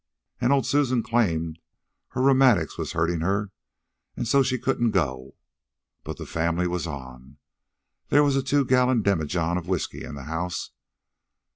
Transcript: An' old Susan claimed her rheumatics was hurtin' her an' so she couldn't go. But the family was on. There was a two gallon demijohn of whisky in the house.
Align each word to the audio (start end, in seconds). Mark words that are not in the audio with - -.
An' 0.39 0.51
old 0.51 0.65
Susan 0.65 1.03
claimed 1.03 1.59
her 2.07 2.23
rheumatics 2.23 2.75
was 2.75 2.93
hurtin' 2.93 3.21
her 3.21 3.51
an' 4.17 4.25
so 4.25 4.41
she 4.41 4.57
couldn't 4.57 4.89
go. 4.89 5.35
But 6.03 6.17
the 6.17 6.25
family 6.25 6.65
was 6.65 6.87
on. 6.87 7.37
There 8.09 8.23
was 8.23 8.35
a 8.35 8.41
two 8.41 8.65
gallon 8.65 9.03
demijohn 9.03 9.59
of 9.59 9.67
whisky 9.67 10.03
in 10.03 10.15
the 10.15 10.23
house. 10.23 10.71